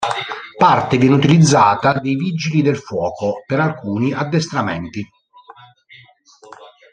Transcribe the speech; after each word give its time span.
Parte 0.57 0.97
viene 0.97 1.13
utilizzata 1.13 1.99
dei 1.99 2.15
vigili 2.15 2.63
del 2.63 2.79
fuoco 2.79 3.43
per 3.45 3.59
alcuni 3.59 4.11
addestramenti. 4.11 5.07